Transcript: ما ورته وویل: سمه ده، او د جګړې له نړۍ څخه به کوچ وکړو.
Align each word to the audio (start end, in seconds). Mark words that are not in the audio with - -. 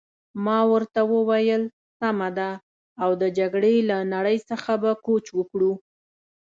ما 0.45 0.59
ورته 0.71 1.01
وویل: 1.13 1.63
سمه 1.99 2.29
ده، 2.37 2.49
او 3.03 3.09
د 3.21 3.23
جګړې 3.37 3.75
له 3.89 3.97
نړۍ 4.13 4.37
څخه 4.49 4.71
به 4.81 4.91
کوچ 5.05 5.25
وکړو. 5.37 5.73